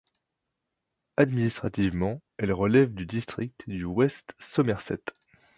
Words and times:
Administrativement, 1.17 2.23
elle 2.39 2.53
relève 2.53 2.91
du 2.91 3.05
district 3.05 3.65
du 3.69 3.83
West 3.85 4.33
Somerset. 4.39 5.03